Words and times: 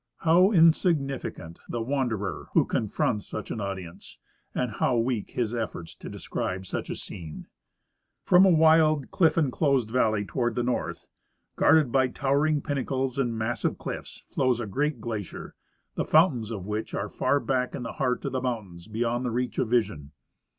How 0.21 0.51
insignificant 0.51 1.59
the 1.69 1.79
wanderer 1.83 2.47
who 2.53 2.65
con 2.65 2.87
fronts 2.87 3.23
such 3.27 3.51
an 3.51 3.61
audience, 3.61 4.17
and 4.55 4.71
how 4.71 4.97
weak 4.97 5.29
his 5.33 5.53
efforts 5.53 5.93
to 5.93 6.09
describe 6.09 6.65
such 6.65 6.89
a 6.89 6.95
scene! 6.95 7.45
From 8.23 8.43
a 8.43 8.49
wild 8.49 9.11
cliff 9.11 9.37
enclosed 9.37 9.91
valley 9.91 10.25
toward 10.25 10.55
the 10.55 10.63
north, 10.63 11.05
guarded 11.55 11.91
by 11.91 12.07
towering 12.07 12.63
pinnacles 12.63 13.19
and 13.19 13.37
massive 13.37 13.77
cliffs, 13.77 14.23
flows 14.27 14.59
a 14.59 14.65
great 14.65 15.01
glacier, 15.01 15.53
the 15.93 16.03
fountains 16.03 16.49
of 16.49 16.65
which 16.65 16.95
are 16.95 17.07
far 17.07 17.39
back 17.39 17.75
in 17.75 17.83
the 17.83 17.93
heart 18.01 18.25
of 18.25 18.31
the 18.31 18.41
mountains 18.41 18.87
beyond 18.87 19.23
the 19.23 19.29
reach 19.29 19.59
of 19.59 19.67
vision. 19.69 20.13